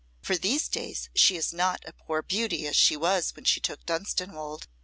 For 0.23 0.35
these 0.35 0.67
days 0.67 1.11
she 1.15 1.37
is 1.37 1.53
not 1.53 1.83
a 1.85 1.93
poor 1.93 2.23
beauty 2.23 2.65
as 2.65 2.75
she 2.75 2.97
was 2.97 3.35
when 3.35 3.45
she 3.45 3.59
took 3.59 3.85
Dunstanwolde." 3.85 4.65